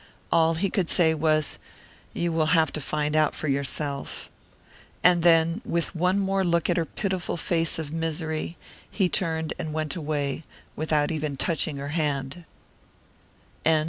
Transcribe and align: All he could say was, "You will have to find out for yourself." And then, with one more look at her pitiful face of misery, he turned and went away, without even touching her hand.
All 0.31 0.55
he 0.55 0.71
could 0.71 0.89
say 0.89 1.13
was, 1.13 1.59
"You 2.11 2.31
will 2.31 2.47
have 2.57 2.73
to 2.73 2.81
find 2.81 3.15
out 3.15 3.35
for 3.35 3.47
yourself." 3.47 4.31
And 5.03 5.21
then, 5.21 5.61
with 5.63 5.93
one 5.95 6.17
more 6.17 6.43
look 6.43 6.71
at 6.71 6.77
her 6.77 6.85
pitiful 6.85 7.37
face 7.37 7.77
of 7.77 7.93
misery, 7.93 8.57
he 8.89 9.07
turned 9.09 9.53
and 9.59 9.73
went 9.73 9.95
away, 9.95 10.43
without 10.75 11.11
even 11.11 11.37
touching 11.37 11.77
her 11.77 11.89
hand. 11.89 12.45